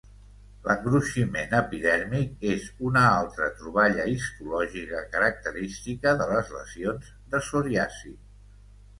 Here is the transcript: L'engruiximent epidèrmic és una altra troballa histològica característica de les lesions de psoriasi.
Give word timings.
L'engruiximent 0.67 1.51
epidèrmic 1.57 2.45
és 2.51 2.63
una 2.87 3.03
altra 3.09 3.49
troballa 3.59 4.05
histològica 4.13 5.03
característica 5.17 6.15
de 6.23 6.27
les 6.31 6.49
lesions 6.55 7.11
de 7.35 7.43
psoriasi. 7.45 8.15